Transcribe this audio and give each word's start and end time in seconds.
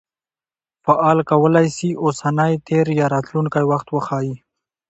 فعل 0.85 1.19
کولای 1.29 1.67
سي 1.77 1.89
اوسنی، 2.03 2.53
تېر 2.67 2.85
یا 2.99 3.05
راتلونکى 3.13 3.61
وخت 3.71 3.87
وښيي. 3.91 4.35